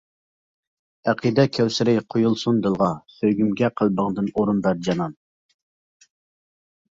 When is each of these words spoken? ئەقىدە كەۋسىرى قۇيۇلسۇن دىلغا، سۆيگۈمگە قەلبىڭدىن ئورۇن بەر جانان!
ئەقىدە 1.11 1.43
كەۋسىرى 1.57 1.93
قۇيۇلسۇن 2.13 2.61
دىلغا، 2.67 2.87
سۆيگۈمگە 3.17 3.69
قەلبىڭدىن 3.83 4.31
ئورۇن 4.33 4.65
بەر 4.65 4.81
جانان! 4.89 5.15